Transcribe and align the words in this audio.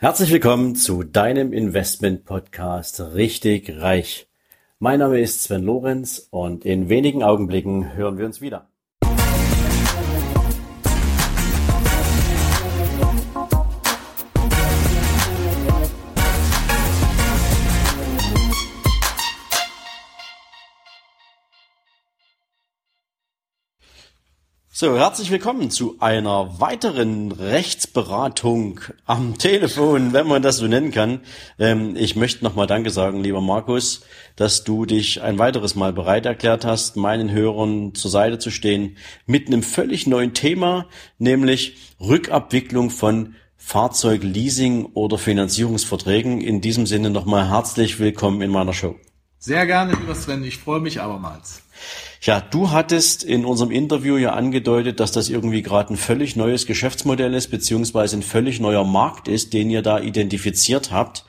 Herzlich 0.00 0.30
willkommen 0.30 0.76
zu 0.76 1.02
deinem 1.02 1.52
Investment 1.52 2.24
Podcast 2.24 3.00
Richtig 3.00 3.80
Reich. 3.80 4.28
Mein 4.78 5.00
Name 5.00 5.18
ist 5.18 5.42
Sven 5.42 5.64
Lorenz 5.64 6.28
und 6.30 6.64
in 6.64 6.88
wenigen 6.88 7.24
Augenblicken 7.24 7.94
hören 7.94 8.16
wir 8.16 8.24
uns 8.24 8.40
wieder. 8.40 8.68
So, 24.80 24.96
herzlich 24.96 25.32
willkommen 25.32 25.72
zu 25.72 25.96
einer 25.98 26.60
weiteren 26.60 27.32
Rechtsberatung 27.32 28.78
am 29.06 29.36
Telefon, 29.38 30.12
wenn 30.12 30.28
man 30.28 30.40
das 30.40 30.58
so 30.58 30.68
nennen 30.68 30.92
kann. 30.92 31.18
Ähm, 31.58 31.96
ich 31.96 32.14
möchte 32.14 32.44
nochmal 32.44 32.68
Danke 32.68 32.90
sagen, 32.90 33.20
lieber 33.24 33.40
Markus, 33.40 34.02
dass 34.36 34.62
du 34.62 34.86
dich 34.86 35.20
ein 35.20 35.36
weiteres 35.36 35.74
Mal 35.74 35.92
bereit 35.92 36.26
erklärt 36.26 36.64
hast, 36.64 36.96
meinen 36.96 37.32
Hörern 37.32 37.92
zur 37.96 38.12
Seite 38.12 38.38
zu 38.38 38.52
stehen 38.52 38.96
mit 39.26 39.48
einem 39.48 39.64
völlig 39.64 40.06
neuen 40.06 40.32
Thema, 40.32 40.86
nämlich 41.18 41.76
Rückabwicklung 41.98 42.90
von 42.90 43.34
Fahrzeugleasing 43.56 44.90
oder 44.94 45.18
Finanzierungsverträgen. 45.18 46.40
In 46.40 46.60
diesem 46.60 46.86
Sinne 46.86 47.10
nochmal 47.10 47.50
herzlich 47.50 47.98
willkommen 47.98 48.42
in 48.42 48.52
meiner 48.52 48.74
Show. 48.74 48.94
Sehr 49.38 49.66
gerne, 49.66 49.92
lieber 49.94 50.14
Sven. 50.14 50.42
Ich 50.42 50.58
freue 50.58 50.80
mich 50.80 51.00
abermals. 51.00 51.62
Ja, 52.20 52.40
du 52.40 52.72
hattest 52.72 53.22
in 53.22 53.44
unserem 53.44 53.70
Interview 53.70 54.16
ja 54.16 54.32
angedeutet, 54.32 54.98
dass 54.98 55.12
das 55.12 55.28
irgendwie 55.28 55.62
gerade 55.62 55.94
ein 55.94 55.96
völlig 55.96 56.34
neues 56.34 56.66
Geschäftsmodell 56.66 57.32
ist, 57.34 57.48
beziehungsweise 57.48 58.16
ein 58.16 58.22
völlig 58.22 58.58
neuer 58.58 58.84
Markt 58.84 59.28
ist, 59.28 59.52
den 59.52 59.70
ihr 59.70 59.82
da 59.82 60.00
identifiziert 60.00 60.90
habt, 60.90 61.24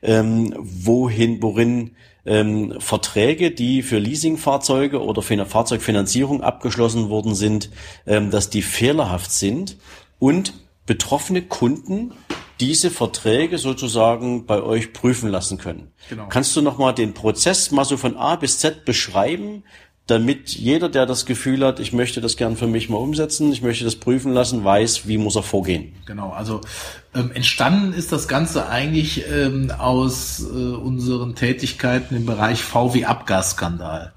ähm, 0.00 0.54
wohin, 0.58 1.42
worin 1.42 1.90
ähm, 2.24 2.74
Verträge, 2.78 3.50
die 3.50 3.82
für 3.82 3.98
Leasingfahrzeuge 3.98 5.02
oder 5.02 5.20
für 5.20 5.34
eine 5.34 5.44
Fahrzeugfinanzierung 5.44 6.42
abgeschlossen 6.42 7.10
worden 7.10 7.34
sind, 7.34 7.70
ähm, 8.06 8.30
dass 8.30 8.48
die 8.48 8.62
fehlerhaft 8.62 9.30
sind 9.30 9.76
und 10.18 10.54
betroffene 10.86 11.42
Kunden 11.42 12.12
diese 12.60 12.90
Verträge 12.90 13.58
sozusagen 13.58 14.46
bei 14.46 14.62
euch 14.62 14.92
prüfen 14.92 15.30
lassen 15.30 15.58
können. 15.58 15.92
Genau. 16.08 16.26
Kannst 16.28 16.54
du 16.54 16.62
nochmal 16.62 16.94
den 16.94 17.14
Prozess 17.14 17.70
mal 17.70 17.84
so 17.84 17.96
von 17.96 18.16
A 18.16 18.36
bis 18.36 18.58
Z 18.58 18.84
beschreiben, 18.84 19.64
damit 20.06 20.50
jeder, 20.50 20.88
der 20.88 21.06
das 21.06 21.24
Gefühl 21.24 21.64
hat, 21.64 21.78
ich 21.78 21.92
möchte 21.92 22.20
das 22.20 22.36
gern 22.36 22.56
für 22.56 22.66
mich 22.66 22.88
mal 22.88 22.96
umsetzen, 22.96 23.52
ich 23.52 23.62
möchte 23.62 23.84
das 23.84 23.96
prüfen 23.96 24.32
lassen, 24.32 24.64
weiß, 24.64 25.06
wie 25.06 25.18
muss 25.18 25.36
er 25.36 25.44
vorgehen. 25.44 25.94
Genau, 26.04 26.30
also 26.30 26.60
ähm, 27.14 27.30
entstanden 27.32 27.92
ist 27.92 28.10
das 28.10 28.26
Ganze 28.26 28.68
eigentlich 28.68 29.24
ähm, 29.30 29.70
aus 29.70 30.40
äh, 30.40 30.44
unseren 30.44 31.36
Tätigkeiten 31.36 32.16
im 32.16 32.26
Bereich 32.26 32.62
VW-Abgasskandal. 32.62 34.12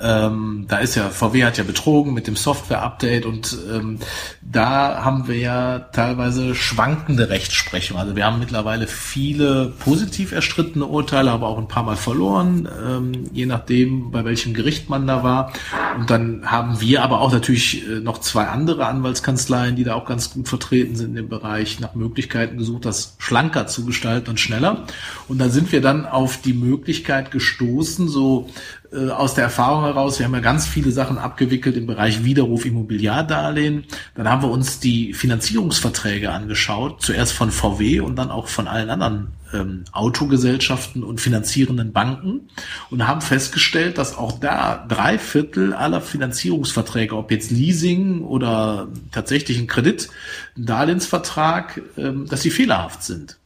Ähm, 0.00 0.66
da 0.68 0.78
ist 0.78 0.94
ja, 0.94 1.10
VW 1.10 1.44
hat 1.44 1.58
ja 1.58 1.64
betrogen 1.64 2.14
mit 2.14 2.26
dem 2.26 2.34
Software-Update 2.34 3.24
und 3.26 3.56
ähm, 3.72 3.98
da 4.40 5.04
haben 5.04 5.28
wir 5.28 5.36
ja 5.36 5.78
teilweise 5.78 6.54
schwankende 6.54 7.28
Rechtsprechung. 7.28 7.98
Also 7.98 8.16
wir 8.16 8.24
haben 8.24 8.38
mittlerweile 8.38 8.86
viele 8.86 9.72
positiv 9.78 10.32
erstrittene 10.32 10.86
Urteile, 10.86 11.30
aber 11.30 11.46
auch 11.46 11.58
ein 11.58 11.68
paar 11.68 11.84
Mal 11.84 11.96
verloren, 11.96 12.68
ähm, 12.84 13.30
je 13.32 13.46
nachdem, 13.46 14.10
bei 14.10 14.24
welchem 14.24 14.54
Gericht 14.54 14.88
man 14.88 15.06
da 15.06 15.22
war. 15.22 15.52
Und 15.98 16.10
dann 16.10 16.50
haben 16.50 16.80
wir 16.80 17.02
aber 17.02 17.20
auch 17.20 17.30
natürlich 17.30 17.86
äh, 17.86 18.00
noch 18.00 18.18
zwei 18.18 18.46
andere 18.46 18.86
Anwaltskanzleien, 18.86 19.76
die 19.76 19.84
da 19.84 19.94
auch 19.94 20.06
ganz 20.06 20.32
gut 20.32 20.48
vertreten 20.48 20.96
sind 20.96 21.10
in 21.10 21.16
dem 21.16 21.28
Bereich, 21.28 21.80
nach 21.80 21.94
Möglichkeiten 21.94 22.56
gesucht, 22.56 22.86
das 22.86 23.14
schlanker 23.18 23.66
zu 23.66 23.84
gestalten 23.84 24.30
und 24.30 24.40
schneller. 24.40 24.84
Und 25.28 25.38
da 25.38 25.48
sind 25.48 25.70
wir 25.70 25.80
dann 25.80 26.06
auf 26.06 26.40
die 26.40 26.54
Möglichkeit 26.54 27.30
gestoßen, 27.30 28.08
so 28.08 28.48
äh, 28.92 29.10
aus 29.10 29.34
der 29.34 29.44
Erfahrung 29.44 29.84
heraus, 29.84 30.18
wir 30.18 30.26
haben 30.26 30.34
ja 30.34 30.40
ganz 30.40 30.66
viele 30.66 30.90
Sachen 30.90 31.18
abgewickelt 31.18 31.76
im 31.76 31.86
Bereich 31.86 32.24
Widerruf 32.24 32.66
Immobiliardarlehen. 32.66 33.84
Dann 34.14 34.28
haben 34.28 34.42
wir 34.42 34.50
uns 34.50 34.80
die 34.80 35.14
Finanzierungsverträge 35.14 36.30
angeschaut, 36.30 37.02
zuerst 37.02 37.32
von 37.32 37.50
VW 37.50 38.00
und 38.00 38.16
dann 38.16 38.30
auch 38.30 38.48
von 38.48 38.68
allen 38.68 38.90
anderen 38.90 39.28
ähm, 39.52 39.84
Autogesellschaften 39.92 41.02
und 41.02 41.20
finanzierenden 41.20 41.92
Banken 41.92 42.48
und 42.90 43.06
haben 43.06 43.20
festgestellt, 43.20 43.98
dass 43.98 44.16
auch 44.16 44.38
da 44.38 44.84
drei 44.88 45.18
Viertel 45.18 45.72
aller 45.72 46.00
Finanzierungsverträge, 46.00 47.16
ob 47.16 47.30
jetzt 47.30 47.50
Leasing 47.50 48.22
oder 48.22 48.88
tatsächlich 49.10 49.58
ein 49.58 49.66
Kredit, 49.66 50.10
ein 50.56 50.66
Darlehensvertrag, 50.66 51.80
ähm, 51.96 52.26
dass 52.26 52.42
sie 52.42 52.50
fehlerhaft 52.50 53.02
sind. 53.02 53.38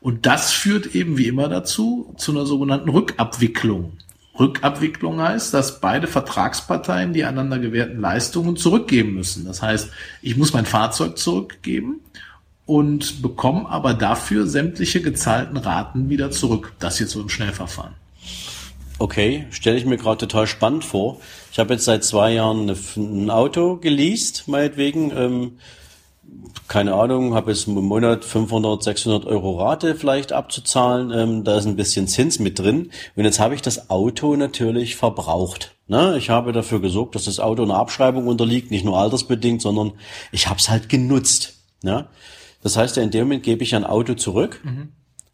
Und 0.00 0.26
das 0.26 0.52
führt 0.52 0.94
eben 0.94 1.16
wie 1.16 1.28
immer 1.28 1.48
dazu, 1.48 2.14
zu 2.18 2.32
einer 2.32 2.44
sogenannten 2.44 2.90
Rückabwicklung. 2.90 3.94
Rückabwicklung 4.38 5.20
heißt, 5.20 5.54
dass 5.54 5.80
beide 5.80 6.06
Vertragsparteien 6.06 7.12
die 7.12 7.24
einander 7.24 7.58
gewährten 7.58 8.00
Leistungen 8.00 8.56
zurückgeben 8.56 9.14
müssen. 9.14 9.44
Das 9.44 9.62
heißt, 9.62 9.90
ich 10.22 10.36
muss 10.36 10.52
mein 10.52 10.66
Fahrzeug 10.66 11.18
zurückgeben 11.18 12.00
und 12.66 13.22
bekomme 13.22 13.68
aber 13.68 13.94
dafür 13.94 14.46
sämtliche 14.46 15.02
gezahlten 15.02 15.56
Raten 15.56 16.08
wieder 16.08 16.30
zurück. 16.30 16.72
Das 16.78 16.98
jetzt 16.98 17.12
so 17.12 17.20
im 17.20 17.28
Schnellverfahren. 17.28 17.94
Okay, 18.98 19.46
stelle 19.50 19.76
ich 19.76 19.86
mir 19.86 19.96
gerade 19.96 20.18
total 20.18 20.46
spannend 20.46 20.84
vor. 20.84 21.20
Ich 21.52 21.58
habe 21.58 21.74
jetzt 21.74 21.84
seit 21.84 22.04
zwei 22.04 22.32
Jahren 22.32 22.74
ein 22.96 23.30
Auto 23.30 23.76
geleast, 23.76 24.44
meinetwegen. 24.46 25.12
Ähm, 25.16 25.52
keine 26.66 26.94
Ahnung, 26.94 27.34
habe 27.34 27.50
jetzt 27.50 27.66
im 27.66 27.74
Monat 27.74 28.24
500, 28.24 28.82
600 28.82 29.26
Euro 29.26 29.60
Rate 29.60 29.94
vielleicht 29.94 30.32
abzuzahlen. 30.32 31.10
Ähm, 31.10 31.44
da 31.44 31.58
ist 31.58 31.66
ein 31.66 31.76
bisschen 31.76 32.08
Zins 32.08 32.38
mit 32.38 32.58
drin. 32.58 32.90
Und 33.16 33.24
jetzt 33.24 33.40
habe 33.40 33.54
ich 33.54 33.62
das 33.62 33.90
Auto 33.90 34.34
natürlich 34.36 34.96
verbraucht. 34.96 35.74
Ne? 35.86 36.16
Ich 36.16 36.30
habe 36.30 36.52
dafür 36.52 36.80
gesorgt, 36.80 37.14
dass 37.14 37.24
das 37.24 37.40
Auto 37.40 37.62
einer 37.62 37.76
Abschreibung 37.76 38.26
unterliegt, 38.26 38.70
nicht 38.70 38.84
nur 38.84 38.98
altersbedingt, 38.98 39.60
sondern 39.60 39.92
ich 40.32 40.48
habe 40.48 40.58
es 40.58 40.70
halt 40.70 40.88
genutzt. 40.88 41.54
Ne? 41.82 42.06
Das 42.62 42.76
heißt, 42.76 42.96
in 42.96 43.10
dem 43.10 43.24
Moment 43.24 43.42
gebe 43.42 43.62
ich 43.62 43.74
ein 43.74 43.84
Auto 43.84 44.14
zurück, 44.14 44.60
mhm. 44.64 44.88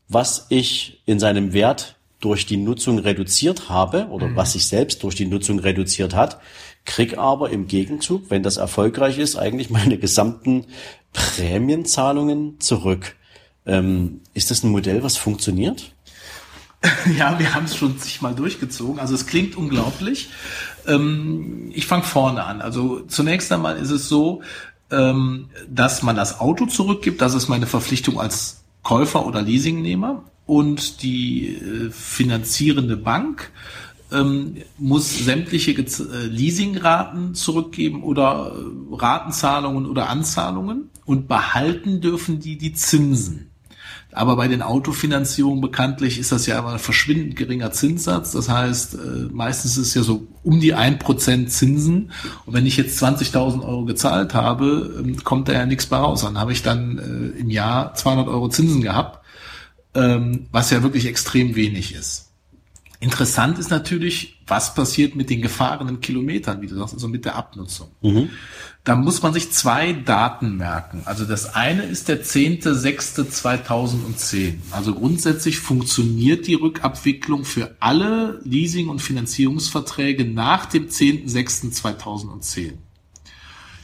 was 0.09 0.47
ich 0.49 1.03
in 1.07 1.21
seinem 1.21 1.53
Wert 1.53 1.97
durch 2.19 2.45
die 2.45 2.57
Nutzung 2.57 2.99
reduziert 2.99 3.69
habe 3.69 4.09
oder 4.09 4.29
mhm. 4.29 4.37
was 4.37 4.53
sich 4.53 4.67
selbst 4.67 5.03
durch 5.05 5.15
die 5.15 5.27
Nutzung 5.27 5.59
reduziert 5.59 6.15
hat, 6.15 6.39
krieg 6.85 7.19
aber 7.19 7.51
im 7.51 7.67
Gegenzug, 7.67 8.31
wenn 8.31 8.43
das 8.43 8.57
erfolgreich 8.57 9.19
ist, 9.19 9.37
eigentlich 9.37 9.71
meine 9.71 9.99
gesamten 9.99 10.67
Prämienzahlungen 11.13 12.61
zurück. 12.61 13.17
Ähm, 13.67 14.21
ist 14.35 14.51
das 14.51 14.63
ein 14.63 14.71
Modell, 14.71 15.03
was 15.03 15.17
funktioniert? 15.17 15.95
Ja, 17.19 17.39
wir 17.39 17.55
haben 17.55 17.67
es 17.67 17.77
schon 17.77 17.99
sich 17.99 18.23
mal 18.23 18.35
durchgezogen. 18.35 19.01
Also 19.01 19.15
es 19.15 19.27
klingt 19.27 19.55
unglaublich. 19.55 20.31
Ähm, 20.87 21.71
ich 21.75 21.87
fange 21.87 22.05
vorne 22.05 22.45
an. 22.45 22.63
Also 22.63 23.01
zunächst 23.01 23.53
einmal 23.53 23.77
ist 23.77 23.91
es 23.91 24.09
so, 24.09 24.43
ähm, 24.91 25.51
dass 25.69 26.03
man 26.03 26.17
das 26.17 26.41
Auto 26.41 26.67
zurückgibt. 26.67 27.21
Das 27.21 27.35
ist 27.35 27.49
meine 27.49 27.67
Verpflichtung 27.67 28.19
als 28.19 28.65
Käufer 28.83 29.27
oder 29.27 29.43
Leasingnehmer. 29.43 30.25
Und 30.47 31.03
die 31.03 31.57
äh, 31.57 31.91
finanzierende 31.91 32.97
Bank 32.97 33.53
ähm, 34.13 34.57
muss 34.79 35.19
sämtliche 35.19 35.73
äh, 35.73 36.27
Leasingraten 36.27 37.35
zurückgeben 37.35 38.03
oder 38.03 38.53
äh, 38.55 38.95
Ratenzahlungen 38.95 39.87
oder 39.87 40.09
Anzahlungen 40.09 40.91
und 41.05 41.29
behalten 41.29 42.01
dürfen 42.01 42.41
die 42.41 42.59
die 42.59 42.73
Zinsen. 42.73 43.47
Aber 44.13 44.35
bei 44.35 44.49
den 44.49 44.63
Autofinanzierungen 44.63 45.61
bekanntlich 45.61 46.19
ist 46.19 46.33
das 46.33 46.47
ja 46.47 46.59
immer 46.59 46.73
ein 46.73 46.79
verschwindend 46.81 47.37
geringer 47.37 47.71
Zinssatz. 47.71 48.33
Das 48.33 48.49
heißt, 48.49 48.95
äh, 48.95 48.99
meistens 49.31 49.77
ist 49.77 49.89
es 49.89 49.95
ja 49.95 50.03
so 50.03 50.27
um 50.43 50.59
die 50.59 50.75
ein 50.75 50.99
Prozent 50.99 51.53
Zinsen. 51.53 52.11
Und 52.45 52.55
wenn 52.55 52.67
ich 52.67 52.77
jetzt 52.77 53.01
20.000 53.01 53.63
Euro 53.65 53.85
gezahlt 53.85 54.35
habe, 54.35 54.97
ähm, 54.99 55.23
kommt 55.23 55.49
da 55.49 55.53
ja 55.53 55.67
nichts 55.67 55.87
bei 55.87 55.99
raus. 55.99 56.23
Dann 56.23 56.39
habe 56.39 56.53
ich 56.53 56.63
dann 56.63 57.35
im 57.39 57.51
Jahr 57.51 57.95
200 57.95 58.27
Euro 58.27 58.49
Zinsen 58.49 58.83
gehabt, 58.83 59.25
ähm, 59.95 60.49
was 60.51 60.71
ja 60.71 60.83
wirklich 60.83 61.07
extrem 61.07 61.55
wenig 61.55 61.95
ist. 61.95 62.30
Interessant 63.03 63.59
ist 63.59 63.71
natürlich, 63.71 64.37
was 64.47 64.75
passiert 64.75 65.17
mit 65.17 65.31
den 65.31 65.41
gefahrenen 65.41 66.03
Kilometern, 66.03 66.61
wie 66.61 66.67
du 66.67 66.77
sagst, 66.77 66.93
also 66.93 67.09
mit 67.09 67.25
der 67.25 67.35
Abnutzung. 67.35 67.89
Mhm. 68.03 68.29
Da 68.85 68.95
muss 68.95 69.23
man 69.23 69.33
sich 69.33 69.51
zwei 69.53 69.95
Daten 69.95 70.59
merken. 70.59 71.01
Also 71.07 71.25
das 71.25 71.55
eine 71.55 71.85
ist 71.85 72.09
der 72.09 72.23
10.06.2010. 72.23 74.57
Also 74.71 74.95
grundsätzlich 74.95 75.61
funktioniert 75.61 76.47
die 76.47 76.53
Rückabwicklung 76.55 77.47
für 77.47 77.75
alle 77.81 78.39
Leasing- 78.45 78.89
und 78.89 79.01
Finanzierungsverträge 79.01 80.27
nach 80.27 80.67
dem 80.67 80.89
10.06.2010. 80.89 82.73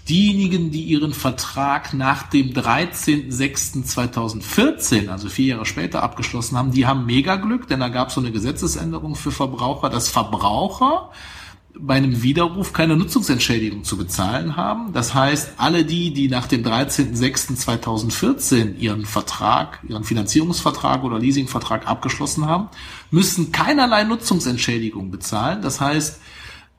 Diejenigen, 0.08 0.70
die 0.70 0.82
ihren 0.82 1.12
Vertrag 1.12 1.92
nach 1.92 2.28
dem 2.28 2.52
13.06.2014, 2.52 5.08
also 5.08 5.28
vier 5.28 5.46
Jahre 5.46 5.66
später, 5.66 6.04
abgeschlossen 6.04 6.56
haben, 6.56 6.70
die 6.70 6.86
haben 6.86 7.06
mega 7.06 7.34
Glück, 7.36 7.66
denn 7.66 7.80
da 7.80 7.88
gab 7.88 8.06
es 8.08 8.14
so 8.14 8.20
eine 8.20 8.30
Gesetzesänderung 8.30 9.16
für 9.16 9.32
Verbraucher, 9.32 9.90
dass 9.90 10.08
Verbraucher 10.08 11.10
bei 11.78 11.94
einem 11.94 12.22
Widerruf 12.22 12.72
keine 12.72 12.96
Nutzungsentschädigung 12.96 13.84
zu 13.84 13.96
bezahlen 13.96 14.56
haben. 14.56 14.92
Das 14.92 15.14
heißt, 15.14 15.54
alle 15.58 15.84
die, 15.84 16.12
die 16.12 16.28
nach 16.28 16.46
dem 16.46 16.62
13.06.2014 16.62 18.76
ihren 18.76 19.04
Vertrag, 19.04 19.80
ihren 19.88 20.04
Finanzierungsvertrag 20.04 21.02
oder 21.04 21.18
Leasingvertrag 21.18 21.88
abgeschlossen 21.88 22.46
haben, 22.46 22.68
müssen 23.10 23.50
keinerlei 23.52 24.04
Nutzungsentschädigung 24.04 25.10
bezahlen. 25.10 25.62
Das 25.62 25.80
heißt, 25.80 26.20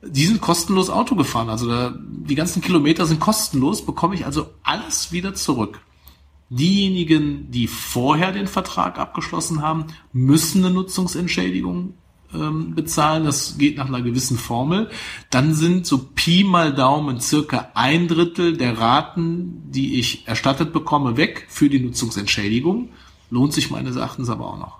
die 0.02 0.26
sind 0.26 0.40
kostenlos 0.40 0.90
Auto 0.90 1.14
gefahren. 1.16 1.48
Also 1.48 1.68
da, 1.68 1.94
die 1.98 2.34
ganzen 2.34 2.62
Kilometer 2.62 3.06
sind 3.06 3.20
kostenlos, 3.20 3.84
bekomme 3.84 4.14
ich 4.14 4.26
also 4.26 4.50
alles 4.62 5.12
wieder 5.12 5.34
zurück. 5.34 5.80
Diejenigen, 6.50 7.50
die 7.50 7.66
vorher 7.66 8.32
den 8.32 8.46
Vertrag 8.46 8.98
abgeschlossen 8.98 9.60
haben, 9.60 9.86
müssen 10.12 10.64
eine 10.64 10.72
Nutzungsentschädigung 10.72 11.94
ähm, 12.32 12.74
bezahlen. 12.74 13.24
Das 13.24 13.58
geht 13.58 13.76
nach 13.76 13.88
einer 13.88 14.00
gewissen 14.00 14.38
Formel. 14.38 14.88
Dann 15.30 15.54
sind 15.54 15.86
so 15.86 15.98
Pi 16.14 16.44
mal 16.44 16.72
Daumen 16.72 17.20
circa 17.20 17.70
ein 17.74 18.08
Drittel 18.08 18.56
der 18.56 18.78
Raten, 18.78 19.62
die 19.70 19.98
ich 19.98 20.26
erstattet 20.26 20.72
bekomme, 20.72 21.16
weg 21.16 21.46
für 21.50 21.68
die 21.68 21.80
Nutzungsentschädigung. 21.80 22.90
Lohnt 23.30 23.52
sich 23.52 23.70
meines 23.70 23.96
Erachtens 23.96 24.30
aber 24.30 24.46
auch 24.46 24.58
noch. 24.58 24.78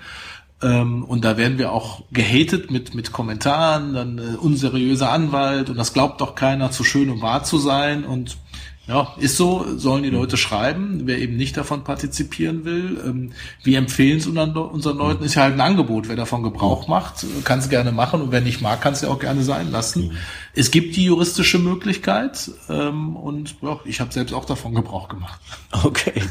Ähm, 0.63 1.05
und 1.05 1.25
da 1.25 1.37
werden 1.37 1.59
wir 1.59 1.73
auch 1.73 2.03
gehatet 2.11 2.71
mit, 2.71 2.95
mit 2.95 3.13
Kommentaren, 3.13 3.93
dann 3.93 4.19
äh, 4.19 4.37
unseriöser 4.37 5.13
Anwalt 5.13 5.69
und 5.69 5.77
das 5.77 5.93
glaubt 5.93 6.21
doch 6.21 6.35
keiner, 6.35 6.71
zu 6.71 6.83
schön 6.83 7.11
um 7.11 7.21
wahr 7.21 7.45
zu 7.45 7.59
sein. 7.59 8.05
Und 8.05 8.39
ja, 8.89 9.15
ist 9.19 9.37
so, 9.37 9.77
sollen 9.77 10.05
die 10.05 10.11
Leute 10.11 10.37
schreiben, 10.37 11.03
wer 11.07 11.19
eben 11.19 11.37
nicht 11.37 11.57
davon 11.57 11.83
partizipieren 11.83 12.65
will. 12.65 13.01
Ähm, 13.05 13.33
wir 13.65 13.79
empfehlen 13.79 14.19
es 14.19 14.29
unseren, 14.29 14.57
unseren 14.57 14.97
Leuten, 14.97 15.25
ist 15.25 15.35
ja 15.35 15.43
halt 15.43 15.55
ein 15.55 15.61
Angebot. 15.61 16.09
Wer 16.09 16.15
davon 16.15 16.45
Gebrauch 16.45 16.87
macht, 16.87 17.27
kann 17.43 17.59
es 17.59 17.69
gerne 17.69 17.91
machen 17.91 18.23
und 18.23 18.31
wer 18.31 18.41
nicht 18.41 18.61
mag, 18.61 18.81
kann 18.81 18.93
es 18.93 19.01
ja 19.01 19.09
auch 19.09 19.19
gerne 19.19 19.43
sein 19.43 19.73
lassen. 19.73 20.13
Es 20.55 20.71
gibt 20.71 20.95
die 20.95 21.05
juristische 21.05 21.59
Möglichkeit 21.59 22.51
ähm, 22.69 23.17
und 23.17 23.57
ja, 23.61 23.81
ich 23.85 24.01
habe 24.01 24.13
selbst 24.13 24.33
auch 24.33 24.45
davon 24.45 24.75
Gebrauch 24.75 25.09
gemacht. 25.09 25.41
Okay. 25.85 26.23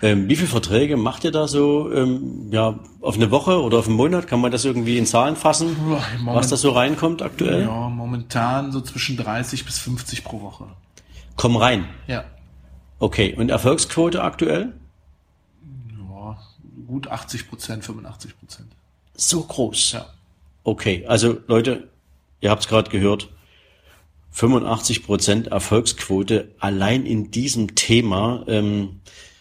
ähm, 0.00 0.28
wie 0.28 0.36
viele 0.36 0.48
Verträge 0.48 0.96
macht 0.96 1.24
ihr 1.24 1.32
da 1.32 1.48
so 1.48 1.92
ähm, 1.92 2.48
ja, 2.50 2.78
auf 3.00 3.16
eine 3.16 3.30
Woche 3.32 3.60
oder 3.60 3.78
auf 3.78 3.88
einen 3.88 3.96
Monat? 3.96 4.28
Kann 4.28 4.40
man 4.40 4.52
das 4.52 4.64
irgendwie 4.64 4.96
in 4.96 5.06
Zahlen 5.06 5.34
fassen, 5.34 5.76
Moment, 5.82 6.06
was 6.24 6.48
da 6.48 6.56
so 6.56 6.70
reinkommt 6.70 7.20
aktuell? 7.20 7.62
Ja, 7.62 7.88
momentan 7.88 8.70
so 8.70 8.80
zwischen 8.80 9.16
30 9.16 9.64
bis 9.64 9.78
50 9.78 10.24
pro 10.24 10.40
Woche. 10.40 10.66
Komm 11.36 11.56
rein. 11.56 11.86
Ja. 12.06 12.24
Okay, 12.98 13.34
und 13.36 13.50
Erfolgsquote 13.50 14.22
aktuell? 14.22 14.72
Ja, 15.98 16.38
gut 16.86 17.08
80 17.08 17.48
Prozent, 17.48 17.84
85 17.84 18.38
Prozent. 18.38 18.68
So 19.14 19.42
groß. 19.42 19.92
Ja. 19.92 20.06
Okay, 20.64 21.04
also 21.06 21.38
Leute, 21.46 21.88
ihr 22.40 22.50
habt 22.50 22.62
es 22.62 22.68
gerade 22.68 22.90
gehört. 22.90 23.28
85 24.32 25.04
Prozent 25.04 25.46
Erfolgsquote 25.46 26.54
allein 26.58 27.06
in 27.06 27.30
diesem 27.30 27.74
Thema. 27.74 28.44
Ähm, 28.48 29.00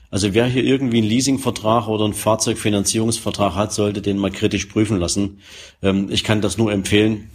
also 0.10 0.34
wer 0.34 0.46
hier 0.46 0.64
irgendwie 0.64 1.00
einen 1.00 1.08
Leasingvertrag 1.08 1.88
oder 1.88 2.06
einen 2.06 2.14
Fahrzeugfinanzierungsvertrag 2.14 3.56
hat, 3.56 3.74
sollte 3.74 4.02
den 4.02 4.18
mal 4.18 4.32
kritisch 4.32 4.66
prüfen 4.68 4.98
lassen. 4.98 5.40
Ähm, 5.82 6.10
ich 6.10 6.24
kann 6.24 6.42
das 6.42 6.58
nur 6.58 6.72
empfehlen. 6.72 7.30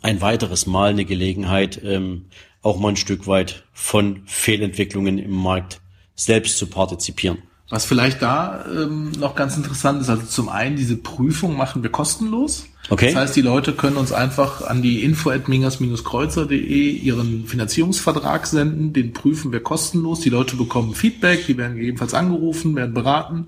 Ein 0.00 0.22
weiteres 0.22 0.66
Mal 0.66 0.90
eine 0.90 1.04
Gelegenheit, 1.04 1.80
ähm, 1.84 2.26
auch 2.64 2.80
mal 2.80 2.88
ein 2.88 2.96
Stück 2.96 3.26
weit 3.26 3.64
von 3.72 4.22
Fehlentwicklungen 4.26 5.18
im 5.18 5.30
Markt 5.30 5.80
selbst 6.16 6.58
zu 6.58 6.66
partizipieren. 6.66 7.38
Was 7.70 7.84
vielleicht 7.84 8.22
da 8.22 8.64
ähm, 8.66 9.12
noch 9.12 9.34
ganz 9.34 9.56
interessant 9.56 10.00
ist, 10.00 10.08
also 10.08 10.24
zum 10.26 10.48
einen 10.48 10.76
diese 10.76 10.96
Prüfung 10.96 11.56
machen 11.56 11.82
wir 11.82 11.90
kostenlos. 11.90 12.66
Okay. 12.90 13.06
Das 13.06 13.16
heißt, 13.16 13.36
die 13.36 13.42
Leute 13.42 13.72
können 13.72 13.96
uns 13.96 14.12
einfach 14.12 14.62
an 14.62 14.82
die 14.82 15.02
info 15.02 15.30
at 15.30 15.48
mingers-kreuzer.de 15.48 16.90
ihren 16.90 17.46
Finanzierungsvertrag 17.46 18.46
senden, 18.46 18.92
den 18.92 19.14
prüfen 19.14 19.52
wir 19.52 19.60
kostenlos. 19.60 20.20
Die 20.20 20.28
Leute 20.28 20.56
bekommen 20.56 20.94
Feedback, 20.94 21.46
die 21.46 21.56
werden 21.56 21.76
gegebenenfalls 21.76 22.12
angerufen, 22.12 22.76
werden 22.76 22.94
beraten. 22.94 23.46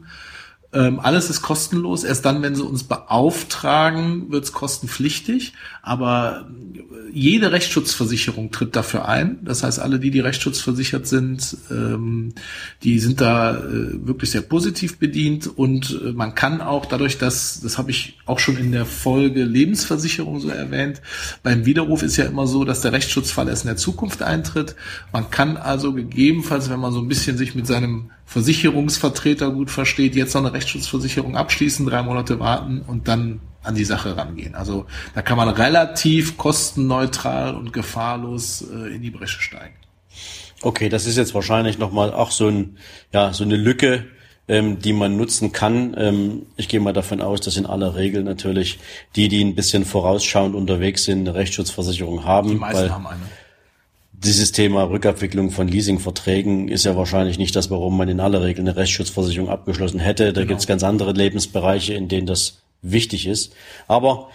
Ähm, 0.77 1.01
alles 1.01 1.31
ist 1.31 1.41
kostenlos. 1.41 2.05
Erst 2.05 2.27
dann, 2.27 2.43
wenn 2.43 2.55
sie 2.55 2.63
uns 2.63 2.85
beauftragen, 2.85 4.31
wird 4.31 4.45
es 4.45 4.53
kostenpflichtig. 4.53 5.55
Aber 5.81 6.51
jede 7.11 7.51
Rechtsschutzversicherung 7.51 8.51
tritt 8.51 8.77
dafür 8.77 9.09
ein. 9.09 9.39
Das 9.43 9.63
heißt, 9.63 9.81
alle 9.81 9.99
die, 9.99 10.11
die 10.11 10.21
rechtsschutzversichert 10.21 11.07
sind, 11.07 11.57
ähm, 11.71 12.35
die 12.83 12.99
sind 12.99 13.23
da 13.23 13.57
äh, 13.57 14.07
wirklich 14.07 14.33
sehr 14.33 14.43
positiv 14.43 14.99
bedient. 14.99 15.47
Und 15.47 15.99
äh, 16.05 16.13
man 16.13 16.35
kann 16.35 16.61
auch 16.61 16.85
dadurch, 16.85 17.17
dass, 17.17 17.61
das 17.63 17.79
habe 17.79 17.91
ich 17.91 18.19
auch 18.27 18.39
schon 18.39 18.59
in 18.59 18.71
der 18.71 18.85
Folge 18.85 19.45
Lebensversicherung 19.45 20.41
so 20.41 20.51
erwähnt, 20.51 21.01
beim 21.43 21.65
Widerruf 21.65 22.03
ist 22.03 22.19
ja 22.19 22.27
immer 22.27 22.47
so, 22.47 22.65
dass 22.65 22.83
der 22.83 22.93
Rechtsschutzfall 22.93 23.49
erst 23.49 23.65
in 23.65 23.69
der 23.69 23.79
Zukunft 23.79 24.23
eintritt. 24.23 24.77
Man 25.11 25.31
kann 25.31 25.57
also 25.57 25.95
gegebenenfalls, 25.95 26.69
wenn 26.69 26.81
man 26.81 26.93
so 26.93 27.01
ein 27.01 27.09
bisschen 27.09 27.39
sich 27.39 27.55
mit 27.55 27.67
seinem 27.67 28.11
Versicherungsvertreter 28.27 29.51
gut 29.51 29.71
versteht, 29.71 30.17
jetzt 30.17 30.35
noch 30.35 30.43
eine 30.43 30.53
Rechtsschutzversicherung 30.53 31.37
abschließen, 31.37 31.87
drei 31.87 32.03
Monate 32.03 32.41
warten 32.41 32.83
und 32.87 33.09
dann 33.09 33.41
an 33.63 33.75
die 33.75 33.85
Sache 33.85 34.17
rangehen. 34.17 34.55
Also 34.55 34.87
da 35.15 35.23
kann 35.23 35.37
man 35.37 35.49
relativ 35.49 36.37
kostenneutral 36.37 37.55
und 37.55 37.73
gefahrlos 37.73 38.63
äh, 38.63 38.95
in 38.95 39.03
die 39.03 39.11
Bresche 39.11 39.41
steigen. 39.41 39.75
Okay, 40.63 40.89
das 40.89 41.07
ist 41.07 41.17
jetzt 41.17 41.35
wahrscheinlich 41.35 41.79
nochmal 41.79 42.13
auch 42.13 42.31
so, 42.31 42.49
ein, 42.49 42.79
ja, 43.13 43.33
so 43.33 43.45
eine 43.45 43.57
Lücke, 43.57 44.07
ähm, 44.49 44.81
die 44.81 44.93
man 44.93 45.17
nutzen 45.17 45.53
kann. 45.53 45.95
Ähm, 45.97 46.47
ich 46.57 46.69
gehe 46.69 46.81
mal 46.81 46.93
davon 46.93 47.21
aus, 47.21 47.41
dass 47.41 47.57
in 47.57 47.67
aller 47.67 47.95
Regel 47.95 48.23
natürlich 48.25 48.79
die, 49.15 49.29
die 49.29 49.45
ein 49.45 49.55
bisschen 49.55 49.85
vorausschauend 49.85 50.55
unterwegs 50.55 51.05
sind, 51.05 51.21
eine 51.21 51.35
Rechtsschutzversicherung 51.35 52.25
haben. 52.25 52.49
Die 52.51 52.55
meisten 52.57 52.83
weil, 52.83 52.91
haben 52.91 53.07
eine 53.07 53.21
dieses 54.19 54.53
Thema 54.53 54.85
Rückabwicklung 54.85 55.51
von 55.51 55.69
Leasingverträgen 55.69 56.69
ist 56.69 56.85
ja 56.85 56.97
wahrscheinlich 56.97 57.39
nicht 57.39 57.55
das, 57.55 57.71
warum 57.71 57.97
man 57.97 58.09
in 58.09 58.21
aller 58.21 58.43
Regel 58.43 58.63
eine 58.63 58.77
Rechtsschutzversicherung 58.77 59.49
abgeschlossen 59.49 60.01
hätte. 60.01 60.33
Da 60.33 60.41
genau. 60.41 60.49
gibt 60.49 60.61
es 60.61 60.67
ganz 60.67 60.83
andere 60.83 61.13
Lebensbereiche, 61.13 61.95
in 61.95 62.09
denen 62.09 62.27
das 62.27 62.63
wichtig 62.83 63.27
ist. 63.27 63.53
Aber 63.89 64.29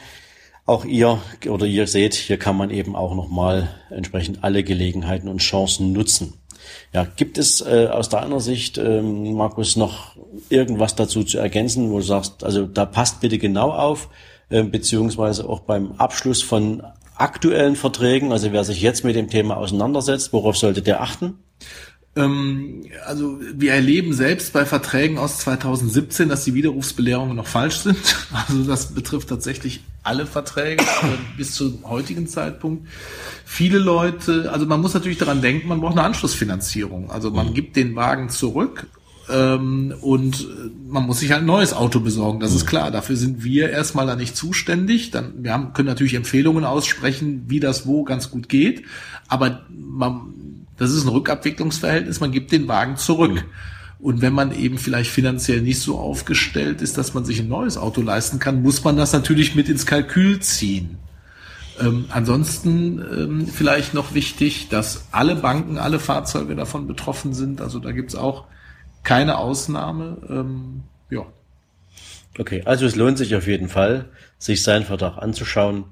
auch 0.66 0.86
ihr 0.86 1.20
oder 1.48 1.66
ihr 1.66 1.88
seht, 1.88 2.14
hier 2.14 2.38
kann 2.38 2.56
man 2.56 2.70
eben 2.70 2.96
auch 2.96 3.16
nochmal 3.16 3.70
entsprechend 3.90 4.44
alle 4.44 4.64
Gelegenheiten 4.64 5.28
und 5.28 5.40
Chancen 5.40 5.92
nutzen. 5.92 6.36
Ja, 6.94 7.08
gibt 7.16 7.38
es 7.38 7.62
äh, 7.62 7.88
aus 7.92 8.10
deiner 8.10 8.40
Sicht, 8.40 8.78
ähm, 8.78 9.34
Markus, 9.34 9.76
noch 9.76 10.16
irgendwas 10.50 10.96
dazu 10.96 11.24
zu 11.24 11.40
ergänzen, 11.40 11.92
wo 11.92 11.98
du 11.98 12.04
sagst, 12.04 12.44
also 12.44 12.66
da 12.66 12.86
passt 12.86 13.20
bitte 13.20 13.40
genau 13.40 13.72
auf, 13.72 14.10
äh, 14.50 14.64
beziehungsweise 14.64 15.50
auch 15.50 15.62
beim 15.62 15.94
Abschluss 15.94 16.44
von 16.44 16.84
aktuellen 17.22 17.76
Verträgen, 17.76 18.32
also 18.32 18.52
wer 18.52 18.64
sich 18.64 18.82
jetzt 18.82 19.04
mit 19.04 19.16
dem 19.16 19.30
Thema 19.30 19.58
auseinandersetzt, 19.58 20.34
worauf 20.34 20.58
sollte 20.58 20.82
der 20.82 21.02
achten? 21.02 21.36
Ähm, 22.16 22.84
also 23.06 23.40
wir 23.54 23.72
erleben 23.74 24.14
selbst 24.14 24.52
bei 24.52 24.66
Verträgen 24.66 25.18
aus 25.18 25.38
2017, 25.38 26.28
dass 26.28 26.44
die 26.44 26.54
Widerrufsbelehrungen 26.54 27.36
noch 27.38 27.48
falsch 27.48 27.78
sind. 27.78 27.98
Also 28.48 28.64
das 28.64 28.94
betrifft 28.94 29.30
tatsächlich 29.30 29.82
alle 30.04 30.26
Verträge 30.26 30.84
bis 31.38 31.54
zum 31.54 31.88
heutigen 31.88 32.28
Zeitpunkt. 32.28 32.88
Viele 33.46 33.78
Leute, 33.78 34.52
also 34.52 34.66
man 34.66 34.82
muss 34.82 34.94
natürlich 34.94 35.18
daran 35.18 35.42
denken, 35.42 35.68
man 35.68 35.80
braucht 35.80 35.94
eine 35.94 36.04
Anschlussfinanzierung. 36.04 37.12
Also 37.12 37.30
man 37.32 37.50
mhm. 37.50 37.54
gibt 37.54 37.76
den 37.76 37.96
Wagen 37.96 38.30
zurück 38.30 38.88
Ähm, 39.30 39.94
und 40.02 40.48
man 40.88 41.06
muss 41.06 41.20
sich 41.20 41.32
halt 41.32 41.42
ein 41.42 41.48
neues 41.48 41.74
Auto 41.74 42.00
besorgen, 42.00 42.40
das 42.40 42.54
ist 42.54 42.66
klar. 42.66 42.92
Dafür 42.92 43.16
sind 43.16 43.44
wir 43.44 43.70
erstmal 43.70 44.08
da 44.08 44.16
nicht 44.16 44.36
zuständig. 44.36 45.12
Dann, 45.12 45.44
wir 45.44 45.54
haben, 45.54 45.74
können 45.74 45.88
natürlich 45.88 46.16
Empfehlungen 46.16 46.64
aussprechen, 46.64 47.44
wie 47.48 47.60
das 47.60 47.86
wo 47.86 48.04
ganz 48.04 48.32
gut 48.32 48.50
geht. 48.50 48.84
Aber 49.28 49.62
man, 49.70 50.66
das 50.78 50.92
ist 50.92 51.04
ein 51.04 51.10
Rückabwicklungsverhältnis, 51.10 52.20
man 52.20 52.32
gibt 52.32 52.52
den 52.52 52.68
Wagen 52.68 52.98
zurück. 52.98 53.46
Und 54.00 54.22
wenn 54.22 54.34
man 54.34 54.52
eben 54.52 54.80
vielleicht 54.80 55.12
finanziell 55.12 55.62
nicht 55.62 55.80
so 55.80 56.00
aufgestellt 56.00 56.82
ist, 56.82 56.98
dass 56.98 57.14
man 57.14 57.24
sich 57.24 57.40
ein 57.40 57.48
neues 57.48 57.78
Auto 57.78 58.02
leisten 58.02 58.40
kann, 58.40 58.64
muss 58.64 58.84
man 58.84 58.98
das 58.98 59.14
natürlich 59.14 59.54
mit 59.54 59.70
ins 59.70 59.86
Kalkül 59.86 60.40
ziehen. 60.40 60.98
Ähm, 61.80 62.06
ansonsten 62.10 63.00
ähm, 63.00 63.48
vielleicht 63.48 63.94
noch 63.94 64.16
wichtig, 64.16 64.70
dass 64.70 65.06
alle 65.12 65.36
Banken, 65.36 65.78
alle 65.78 66.00
Fahrzeuge 66.00 66.56
davon 66.56 66.88
betroffen 66.88 67.34
sind. 67.34 67.62
Also 67.62 67.78
da 67.78 67.92
gibt's 67.92 68.16
auch 68.16 68.46
keine 69.04 69.38
Ausnahme. 69.38 70.18
Ähm, 70.30 70.84
ja. 71.10 71.26
Okay, 72.40 72.64
also 72.66 72.86
es 72.86 72.96
lohnt 72.96 73.18
sich 73.18 73.36
auf 73.36 73.48
jeden 73.48 73.70
Fall, 73.70 74.10
sich 74.38 74.64
seinen 74.64 74.86
Vertrag 74.86 75.18
anzuschauen. 75.18 75.86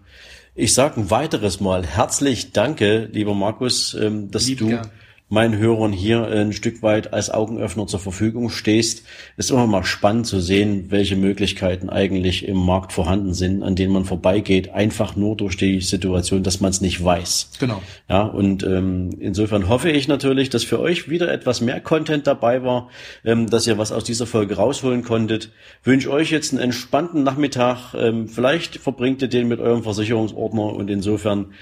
Ich 0.55 0.73
sage 0.73 0.99
ein 0.99 1.11
weiteres 1.11 1.59
Mal 1.59 1.85
herzlich 1.85 2.51
danke, 2.51 3.09
lieber 3.11 3.33
Markus, 3.33 3.93
ähm, 3.93 4.31
dass 4.31 4.47
Lieb 4.47 4.59
du 4.59 4.67
gern 4.67 4.89
meinen 5.29 5.57
Hörern 5.57 5.93
hier 5.93 6.25
ein 6.27 6.53
Stück 6.53 6.81
weit 6.81 7.13
als 7.13 7.29
Augenöffner 7.29 7.85
zur 7.85 7.99
Verfügung 7.99 8.49
stehst. 8.49 9.03
Ist 9.37 9.51
immer 9.51 9.67
mal 9.67 9.83
spannend 9.83 10.25
zu 10.25 10.39
sehen, 10.39 10.85
welche 10.89 11.15
Möglichkeiten 11.15 11.89
eigentlich 11.89 12.47
im 12.47 12.57
Markt 12.57 12.91
vorhanden 12.91 13.35
sind, 13.35 13.61
an 13.61 13.75
denen 13.75 13.93
man 13.93 14.05
vorbeigeht, 14.05 14.71
einfach 14.71 15.15
nur 15.15 15.37
durch 15.37 15.55
die 15.55 15.81
Situation, 15.81 16.41
dass 16.41 16.59
man 16.61 16.71
es 16.71 16.81
nicht 16.81 17.03
weiß. 17.03 17.51
Genau. 17.59 17.81
Ja, 18.09 18.23
und 18.23 18.63
ähm, 18.63 19.11
insofern 19.19 19.69
hoffe 19.69 19.91
ich 19.91 20.07
natürlich, 20.07 20.49
dass 20.49 20.63
für 20.63 20.79
euch 20.79 21.09
wieder 21.09 21.31
etwas 21.31 21.61
mehr 21.61 21.79
Content 21.79 22.25
dabei 22.25 22.63
war, 22.63 22.89
ähm, 23.23 23.49
dass 23.49 23.67
ihr 23.67 23.77
was 23.77 23.91
aus 23.91 24.03
dieser 24.03 24.25
Folge 24.25 24.55
rausholen 24.55 25.03
konntet. 25.03 25.51
Wünsche 25.83 26.11
euch 26.11 26.31
jetzt 26.31 26.53
einen 26.53 26.61
entspannten 26.61 27.23
Nachmittag. 27.23 27.93
Ähm, 27.93 28.27
vielleicht 28.27 28.77
verbringt 28.77 29.21
ihr 29.21 29.27
den 29.27 29.47
mit 29.47 29.59
eurem 29.59 29.83
Versicherungsordner 29.83 30.73
und 30.73 30.89
insofern 30.89 31.53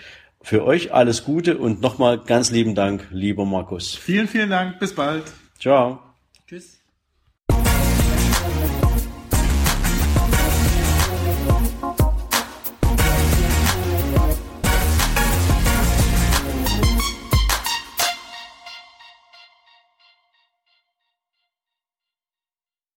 für 0.42 0.66
euch 0.66 0.94
alles 0.94 1.24
Gute 1.24 1.58
und 1.58 1.82
nochmal 1.82 2.20
ganz 2.20 2.52
lieben 2.52 2.76
Dank, 2.76 3.08
lieber 3.12 3.46
Markus. 3.46 3.96
Vielen, 3.96 4.28
vielen 4.28 4.50
Dank. 4.50 4.80
Bis 4.80 4.94
bald. 4.96 5.24
Ciao. 5.60 6.00
Tschüss. 6.48 6.77